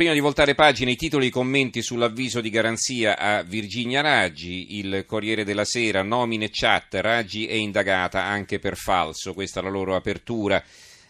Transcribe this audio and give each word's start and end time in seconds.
Prima 0.00 0.14
di 0.14 0.20
voltare 0.20 0.54
pagina, 0.54 0.90
i 0.90 0.96
titoli 0.96 1.26
e 1.26 1.28
i 1.28 1.30
commenti 1.30 1.82
sull'avviso 1.82 2.40
di 2.40 2.48
garanzia 2.48 3.18
a 3.18 3.42
Virginia 3.42 4.00
Raggi, 4.00 4.78
il 4.78 5.04
Corriere 5.06 5.44
della 5.44 5.66
Sera, 5.66 6.02
nomine 6.02 6.48
chat, 6.50 6.94
Raggi 6.94 7.46
è 7.46 7.52
indagata 7.52 8.24
anche 8.24 8.58
per 8.58 8.78
falso, 8.78 9.34
questa 9.34 9.60
è 9.60 9.62
la 9.62 9.68
loro 9.68 9.94
apertura. 9.94 10.64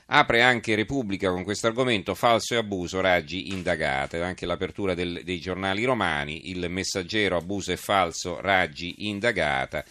Apre 0.07 0.43
anche 0.43 0.75
Repubblica 0.75 1.31
con 1.31 1.45
questo 1.45 1.69
argomento, 1.69 2.17
falso 2.17 2.55
e 2.55 2.57
abuso, 2.57 3.01
Raggi 3.01 3.53
indagata, 3.53 4.27
anche 4.27 4.45
l'apertura 4.45 4.93
del, 4.95 5.21
dei 5.23 5.39
giornali 5.39 5.85
romani, 5.85 6.51
il 6.51 6.69
messaggero 6.69 7.37
abuso 7.37 7.71
e 7.71 7.77
falso, 7.77 8.41
Raggi 8.41 9.07
indagata 9.07 9.85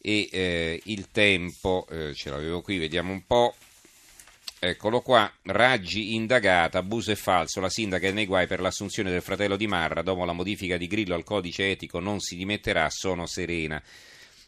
e 0.00 0.28
eh, 0.32 0.80
il 0.86 1.12
tempo, 1.12 1.86
eh, 1.88 2.12
ce 2.12 2.28
l'avevo 2.28 2.60
qui, 2.60 2.78
vediamo 2.78 3.12
un 3.12 3.24
po'. 3.24 3.54
Eccolo 4.64 5.00
qua, 5.00 5.28
Raggi 5.42 6.14
indagata, 6.14 6.78
abuso 6.78 7.10
e 7.10 7.16
falso, 7.16 7.58
la 7.58 7.68
sindaca 7.68 8.06
è 8.06 8.12
nei 8.12 8.26
guai 8.26 8.46
per 8.46 8.60
l'assunzione 8.60 9.10
del 9.10 9.20
fratello 9.20 9.56
di 9.56 9.66
Marra, 9.66 10.02
dopo 10.02 10.24
la 10.24 10.32
modifica 10.32 10.76
di 10.76 10.86
Grillo 10.86 11.16
al 11.16 11.24
codice 11.24 11.72
etico 11.72 11.98
non 11.98 12.20
si 12.20 12.36
dimetterà, 12.36 12.88
sono 12.88 13.26
serena. 13.26 13.82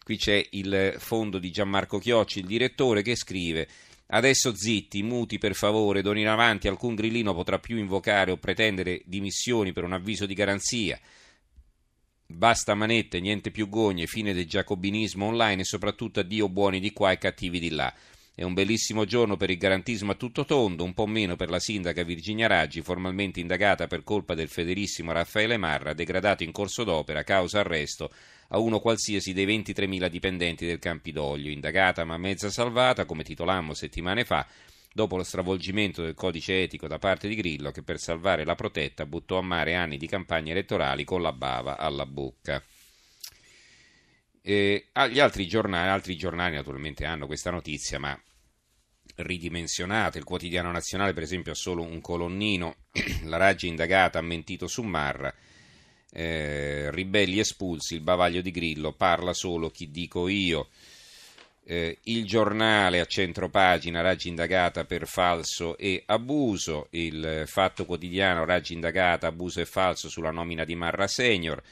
Qui 0.04 0.16
c'è 0.16 0.46
il 0.50 0.94
fondo 0.98 1.40
di 1.40 1.50
Gianmarco 1.50 1.98
Chiocci, 1.98 2.38
il 2.38 2.46
direttore, 2.46 3.02
che 3.02 3.16
scrive 3.16 3.66
Adesso 4.06 4.54
zitti, 4.54 5.02
muti 5.02 5.38
per 5.38 5.56
favore, 5.56 6.00
d'ora 6.00 6.20
in 6.20 6.28
avanti 6.28 6.68
alcun 6.68 6.94
grillino 6.94 7.34
potrà 7.34 7.58
più 7.58 7.76
invocare 7.76 8.30
o 8.30 8.36
pretendere 8.36 9.02
dimissioni 9.06 9.72
per 9.72 9.82
un 9.82 9.94
avviso 9.94 10.26
di 10.26 10.34
garanzia. 10.34 10.96
Basta 12.24 12.76
manette, 12.76 13.18
niente 13.18 13.50
più 13.50 13.68
gogne, 13.68 14.06
fine 14.06 14.32
del 14.32 14.46
giacobinismo 14.46 15.26
online 15.26 15.62
e 15.62 15.64
soprattutto 15.64 16.20
addio 16.20 16.48
buoni 16.48 16.78
di 16.78 16.92
qua 16.92 17.10
e 17.10 17.18
cattivi 17.18 17.58
di 17.58 17.70
là. 17.70 17.92
È 18.36 18.42
un 18.42 18.52
bellissimo 18.52 19.04
giorno 19.04 19.36
per 19.36 19.50
il 19.50 19.58
garantismo 19.58 20.10
a 20.10 20.16
tutto 20.16 20.44
tondo, 20.44 20.82
un 20.82 20.92
po' 20.92 21.06
meno 21.06 21.36
per 21.36 21.50
la 21.50 21.60
sindaca 21.60 22.02
Virginia 22.02 22.48
Raggi, 22.48 22.82
formalmente 22.82 23.38
indagata 23.38 23.86
per 23.86 24.02
colpa 24.02 24.34
del 24.34 24.48
fedelissimo 24.48 25.12
Raffaele 25.12 25.56
Marra, 25.56 25.92
degradato 25.92 26.42
in 26.42 26.50
corso 26.50 26.82
d'opera 26.82 27.22
causa 27.22 27.60
arresto 27.60 28.12
a 28.48 28.58
uno 28.58 28.80
qualsiasi 28.80 29.32
dei 29.32 29.46
23.000 29.46 30.08
dipendenti 30.08 30.66
del 30.66 30.80
Campidoglio, 30.80 31.48
indagata 31.48 32.04
ma 32.04 32.16
mezza 32.16 32.50
salvata, 32.50 33.04
come 33.04 33.22
titolammo 33.22 33.72
settimane 33.72 34.24
fa, 34.24 34.44
dopo 34.92 35.16
lo 35.16 35.22
stravolgimento 35.22 36.02
del 36.02 36.14
codice 36.14 36.64
etico 36.64 36.88
da 36.88 36.98
parte 36.98 37.28
di 37.28 37.36
Grillo 37.36 37.70
che 37.70 37.82
per 37.84 38.00
salvare 38.00 38.44
la 38.44 38.56
protetta 38.56 39.06
buttò 39.06 39.38
a 39.38 39.42
mare 39.42 39.76
anni 39.76 39.96
di 39.96 40.08
campagne 40.08 40.50
elettorali 40.50 41.04
con 41.04 41.22
la 41.22 41.32
bava 41.32 41.78
alla 41.78 42.04
bocca. 42.04 42.60
Eh, 44.42 44.88
gli 45.08 45.20
altri 45.20 45.46
giornali, 45.46 45.88
altri 45.88 46.16
giornali 46.16 46.56
naturalmente 46.56 47.06
hanno 47.06 47.26
questa 47.26 47.50
notizia, 47.50 47.98
ma 47.98 48.20
ridimensionata. 49.16 50.18
Il 50.18 50.24
quotidiano 50.24 50.70
nazionale, 50.70 51.12
per 51.12 51.22
esempio, 51.22 51.52
ha 51.52 51.56
solo 51.56 51.82
un 51.82 52.00
colonnino. 52.00 52.76
La 53.24 53.36
Raggi 53.36 53.68
indagata 53.68 54.18
ha 54.18 54.22
mentito 54.22 54.66
su 54.66 54.82
Marra. 54.82 55.32
Eh, 56.10 56.90
ribelli 56.92 57.38
espulsi, 57.38 57.94
il 57.94 58.00
bavaglio 58.00 58.40
di 58.40 58.50
Grillo, 58.50 58.92
parla 58.92 59.32
solo 59.32 59.70
chi 59.70 59.90
dico 59.90 60.28
io. 60.28 60.68
Eh, 61.66 61.98
il 62.04 62.26
giornale 62.26 63.00
a 63.00 63.06
centro 63.06 63.48
pagina, 63.48 64.02
Raggi 64.02 64.28
indagata 64.28 64.84
per 64.84 65.06
falso 65.06 65.76
e 65.78 66.02
abuso. 66.06 66.88
Il 66.90 67.44
fatto 67.46 67.84
quotidiano, 67.86 68.44
Raggi 68.44 68.74
indagata, 68.74 69.26
abuso 69.26 69.60
e 69.60 69.66
falso 69.66 70.08
sulla 70.08 70.30
nomina 70.30 70.64
di 70.64 70.74
Marra 70.74 71.06
Senior. 71.06 71.62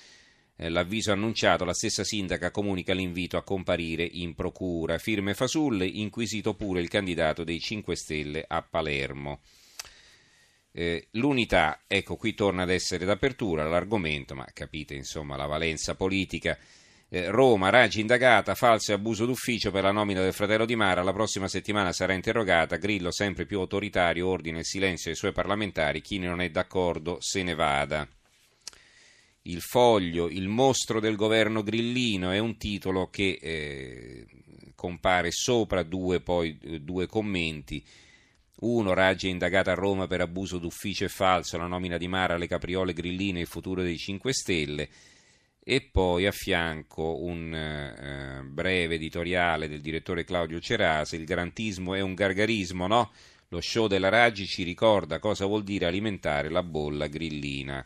Eh, 0.63 0.69
l'avviso 0.69 1.11
annunciato, 1.11 1.65
la 1.65 1.75
stessa 1.75 2.05
sindaca 2.05 2.53
comunica 2.53 2.95
l'invito 2.95 3.37
a 3.37 3.43
comparire 3.43 4.09
in 4.09 4.37
procura. 4.37 4.97
Firme 4.99 5.35
fasulle, 5.35 5.85
inquisito 5.85 6.55
pure 6.55 6.81
il 6.81 6.89
candidato 6.89 7.43
dei 7.43 7.59
5 7.59 7.97
Stelle 7.97 8.45
a 8.47 8.63
Palermo. 8.63 9.41
Eh, 10.71 11.09
l'unità, 11.13 11.81
ecco 11.89 12.15
qui 12.15 12.35
torna 12.35 12.63
ad 12.63 12.71
essere 12.71 13.05
d'apertura 13.05 13.69
l'argomento, 13.69 14.37
ma 14.37 14.47
capite 14.53 14.95
insomma 14.95 15.37
la 15.37 15.47
valenza 15.47 15.97
politica. 15.97 16.57
Eh, 17.09 17.29
Roma, 17.29 17.69
Raggi 17.69 17.99
indagata, 17.99 18.55
falso 18.55 18.93
e 18.93 18.95
abuso 18.95 19.27
d'ufficio 19.27 19.73
per 19.73 19.83
la 19.83 19.91
nomina 19.91 20.23
del 20.23 20.33
fratello 20.33 20.65
di 20.65 20.77
Mara, 20.77 21.03
la 21.03 21.13
prossima 21.13 21.49
settimana 21.49 21.93
sarà 21.93 22.13
interrogata, 22.13 22.77
Grillo 22.77 23.11
sempre 23.11 23.47
più 23.47 23.59
autoritario 23.59 24.29
ordina 24.29 24.61
il 24.61 24.65
silenzio 24.65 25.11
ai 25.11 25.17
suoi 25.17 25.33
parlamentari, 25.33 26.01
chi 26.01 26.21
non 26.21 26.41
è 26.41 26.51
d'accordo 26.51 27.17
se 27.21 27.43
ne 27.43 27.55
vada. 27.57 28.09
Il 29.43 29.61
foglio, 29.61 30.29
il 30.29 30.47
mostro 30.47 31.01
del 31.01 31.17
governo 31.17 31.63
grillino 31.63 32.31
è 32.31 32.39
un 32.39 32.57
titolo 32.57 33.09
che 33.11 33.39
eh, 33.43 34.27
compare 34.77 35.33
sopra 35.33 35.83
due, 35.83 36.21
poi, 36.21 36.57
eh, 36.63 36.81
due 36.81 37.07
commenti. 37.07 37.85
Uno, 38.61 38.95
Raggi 38.95 39.27
è 39.27 39.31
indagata 39.31 39.73
a 39.73 39.75
Roma 39.75 40.07
per 40.07 40.21
abuso 40.21 40.59
d'ufficio 40.59 41.05
e 41.05 41.09
falso, 41.09 41.59
la 41.59 41.67
nomina 41.67 41.99
di 41.99 42.07
Mara 42.07 42.35
alle 42.35 42.47
capriole 42.47 42.93
grilline 42.93 43.39
e 43.39 43.43
il 43.43 43.49
futuro 43.49 43.83
dei 43.83 43.99
5 43.99 44.33
Stelle. 44.33 44.89
E 45.65 45.81
poi 45.81 46.27
a 46.27 46.33
fianco 46.33 47.23
un 47.25 47.53
eh, 47.53 48.43
breve 48.45 48.95
editoriale 48.95 49.69
del 49.69 49.81
direttore 49.81 50.25
Claudio 50.25 50.61
Cerase, 50.61 51.17
il 51.17 51.25
garantismo 51.25 51.95
è 51.95 52.01
un 52.01 52.15
gargarismo, 52.15 52.87
no? 52.87 53.13
Lo 53.49 53.61
show 53.61 53.89
della 53.89 54.09
Raggi 54.09 54.47
ci 54.47 54.63
ricorda 54.63 55.19
cosa 55.19 55.47
vuol 55.47 55.65
dire 55.65 55.87
alimentare 55.87 56.49
la 56.49 56.63
bolla 56.63 57.09
grillina. 57.09 57.85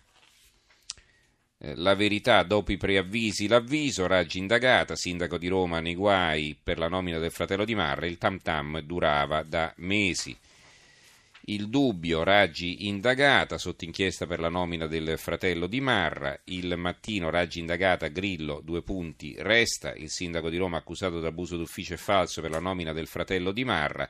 Eh, 1.58 1.74
la 1.76 1.94
verità 1.94 2.42
dopo 2.42 2.72
i 2.72 2.76
preavvisi, 2.76 3.48
l'avviso, 3.48 4.06
Raggi 4.06 4.38
indagata, 4.38 4.94
sindaco 4.94 5.38
di 5.38 5.48
Roma 5.48 5.80
nei 5.80 5.94
guai 5.94 6.54
per 6.62 6.76
la 6.78 6.88
nomina 6.88 7.18
del 7.18 7.30
fratello 7.30 7.64
di 7.64 7.74
Marra, 7.74 8.06
il 8.06 8.18
tam 8.18 8.40
tam 8.40 8.80
durava 8.80 9.42
da 9.42 9.72
mesi. 9.78 10.36
Il 11.48 11.68
dubbio, 11.68 12.24
Raggi 12.24 12.88
indagata, 12.88 13.56
sotto 13.56 13.84
inchiesta 13.84 14.26
per 14.26 14.40
la 14.40 14.50
nomina 14.50 14.86
del 14.86 15.16
fratello 15.16 15.66
di 15.66 15.80
Marra, 15.80 16.38
il 16.44 16.76
mattino 16.76 17.30
Raggi 17.30 17.60
indagata, 17.60 18.08
Grillo, 18.08 18.60
due 18.62 18.82
punti, 18.82 19.34
resta, 19.38 19.94
il 19.94 20.10
sindaco 20.10 20.50
di 20.50 20.58
Roma 20.58 20.76
accusato 20.76 21.20
d'abuso 21.20 21.56
d'ufficio 21.56 21.94
e 21.94 21.98
falso 21.98 22.42
per 22.42 22.50
la 22.50 22.58
nomina 22.58 22.92
del 22.92 23.06
fratello 23.06 23.52
di 23.52 23.64
Marra, 23.64 24.06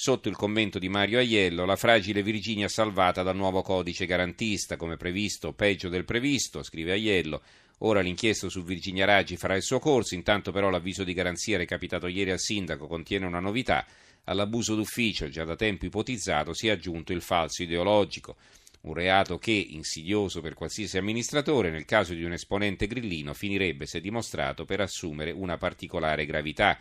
Sotto 0.00 0.28
il 0.28 0.36
commento 0.36 0.78
di 0.78 0.88
Mario 0.88 1.18
Aiello, 1.18 1.64
la 1.64 1.74
fragile 1.74 2.22
Virginia 2.22 2.68
salvata 2.68 3.24
dal 3.24 3.34
nuovo 3.34 3.62
codice 3.62 4.06
garantista, 4.06 4.76
come 4.76 4.96
previsto, 4.96 5.52
peggio 5.52 5.88
del 5.88 6.04
previsto, 6.04 6.62
scrive 6.62 6.92
Aiello. 6.92 7.42
Ora 7.78 8.00
l'inchiesta 8.00 8.48
su 8.48 8.62
Virginia 8.62 9.06
Raggi 9.06 9.36
farà 9.36 9.56
il 9.56 9.62
suo 9.64 9.80
corso, 9.80 10.14
intanto 10.14 10.52
però 10.52 10.70
l'avviso 10.70 11.02
di 11.02 11.14
garanzia 11.14 11.58
recapitato 11.58 12.06
ieri 12.06 12.30
al 12.30 12.38
sindaco 12.38 12.86
contiene 12.86 13.26
una 13.26 13.40
novità. 13.40 13.84
All'abuso 14.26 14.76
d'ufficio, 14.76 15.28
già 15.30 15.42
da 15.42 15.56
tempo 15.56 15.84
ipotizzato, 15.84 16.54
si 16.54 16.68
è 16.68 16.70
aggiunto 16.70 17.12
il 17.12 17.20
falso 17.20 17.64
ideologico. 17.64 18.36
Un 18.82 18.94
reato 18.94 19.36
che, 19.38 19.50
insidioso 19.50 20.40
per 20.40 20.54
qualsiasi 20.54 20.96
amministratore, 20.96 21.70
nel 21.70 21.86
caso 21.86 22.14
di 22.14 22.22
un 22.22 22.34
esponente 22.34 22.86
grillino, 22.86 23.34
finirebbe, 23.34 23.84
se 23.84 24.00
dimostrato, 24.00 24.64
per 24.64 24.80
assumere 24.80 25.32
una 25.32 25.56
particolare 25.56 26.24
gravità 26.24 26.78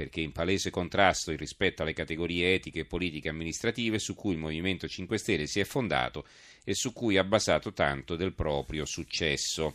perché 0.00 0.22
in 0.22 0.32
palese 0.32 0.70
contrasto 0.70 1.30
rispetto 1.36 1.82
alle 1.82 1.92
categorie 1.92 2.54
etiche, 2.54 2.86
politiche 2.86 3.28
e 3.28 3.32
amministrative 3.32 3.98
su 3.98 4.14
cui 4.14 4.32
il 4.32 4.38
Movimento 4.38 4.88
5 4.88 5.18
Stelle 5.18 5.46
si 5.46 5.60
è 5.60 5.64
fondato 5.64 6.24
e 6.64 6.72
su 6.72 6.94
cui 6.94 7.18
ha 7.18 7.24
basato 7.24 7.74
tanto 7.74 8.16
del 8.16 8.32
proprio 8.32 8.86
successo. 8.86 9.74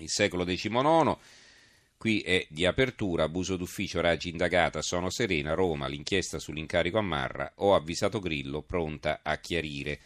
Il 0.00 0.10
secolo 0.10 0.44
XIX, 0.44 1.16
qui 1.96 2.20
è 2.20 2.46
di 2.50 2.66
apertura, 2.66 3.24
abuso 3.24 3.56
d'ufficio, 3.56 4.02
Raggi 4.02 4.28
indagata, 4.28 4.82
sono 4.82 5.08
serena, 5.08 5.54
Roma, 5.54 5.86
l'inchiesta 5.86 6.38
sull'incarico 6.38 6.98
a 6.98 7.02
Marra, 7.02 7.50
ho 7.56 7.74
avvisato 7.74 8.20
Grillo, 8.20 8.60
pronta 8.60 9.20
a 9.22 9.38
chiarire. 9.38 9.98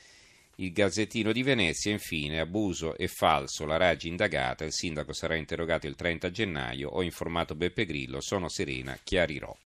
Il 0.61 0.73
Gazzettino 0.73 1.33
di 1.33 1.43
Venezia, 1.43 1.91
infine, 1.91 2.39
abuso 2.39 2.95
e 2.95 3.09
falso, 3.09 3.65
la 3.65 3.79
Raggi 3.79 4.09
indagata, 4.09 4.63
il 4.63 4.75
sindaco 4.75 5.15
sarà 5.15 5.35
interrogato 5.35 5.87
il 5.87 5.95
30 5.95 6.31
gennaio, 6.31 6.91
ho 6.91 7.03
informato 7.03 7.55
Beppe 7.55 7.87
Grillo, 7.87 8.21
sono 8.21 8.51
serena, 8.51 8.95
chiarirò. 9.03 9.59